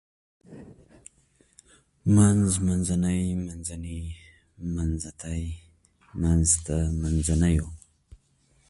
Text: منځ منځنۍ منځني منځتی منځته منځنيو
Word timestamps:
منځ 2.15 2.49
منځنۍ 2.67 3.21
منځني 3.47 4.01
منځتی 4.75 5.43
منځته 6.21 6.77
منځنيو 7.01 7.67